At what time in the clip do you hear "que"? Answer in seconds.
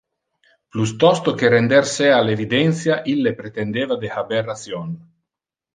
1.41-1.51